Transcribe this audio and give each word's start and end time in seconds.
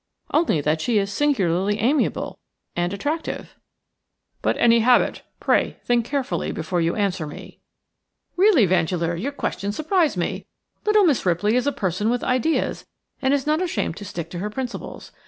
"Only 0.33 0.61
that 0.61 0.81
she 0.81 0.97
is 0.97 1.13
singularly 1.13 1.77
amiable 1.77 2.39
and 2.75 2.91
attractive." 2.91 3.55
"But 4.41 4.57
any 4.57 4.79
habit– 4.79 5.21
pray 5.39 5.77
think 5.83 6.05
carefully 6.05 6.51
before 6.51 6.81
you 6.81 6.95
answer 6.95 7.27
me." 7.27 7.59
"Really, 8.35 8.65
Vandeleur, 8.65 9.15
your 9.15 9.31
questions 9.31 9.75
surprise 9.75 10.17
me. 10.17 10.47
Little 10.87 11.03
Miss 11.03 11.23
Ripley 11.23 11.55
is 11.55 11.67
a 11.67 11.71
person 11.71 12.09
with 12.09 12.23
ideas 12.23 12.83
and 13.21 13.31
is 13.31 13.45
not 13.45 13.61
ashamed 13.61 13.95
to 13.97 14.05
stick 14.05 14.31
to 14.31 14.39
her 14.39 14.49
principles. 14.49 15.11